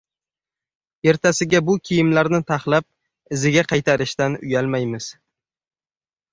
Ertasiga 1.11 1.61
bu 1.67 1.75
kiyimlarni 1.89 2.41
taxlab 2.53 2.89
iziga 3.37 3.67
qaytarishdan 3.75 4.41
uyalmaymiz? 4.43 5.15